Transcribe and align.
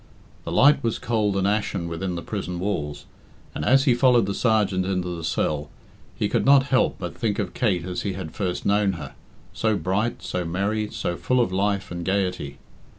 The 0.45 0.51
light 0.51 0.83
was 0.83 0.97
cold 0.97 1.37
and 1.37 1.47
ashen 1.47 1.87
within 1.87 2.15
the 2.15 2.23
prison 2.23 2.57
walls, 2.57 3.05
and 3.53 3.63
as 3.63 3.83
he 3.83 3.93
followed 3.93 4.25
the 4.25 4.33
sergeant 4.33 4.83
into 4.83 5.15
the 5.15 5.23
cell, 5.23 5.69
he 6.15 6.27
could 6.27 6.43
not 6.43 6.63
help 6.63 6.95
but 6.97 7.15
think 7.15 7.37
of 7.37 7.53
Kate 7.53 7.85
as 7.85 8.01
he 8.01 8.13
had 8.13 8.31
first 8.33 8.65
known 8.65 8.93
her, 8.93 9.13
so 9.53 9.77
bright, 9.77 10.23
so 10.23 10.43
merry, 10.43 10.89
so 10.89 11.15
full 11.17 11.39
of 11.39 11.51
life 11.51 11.91
and 11.91 12.03
gaiety. 12.03 12.57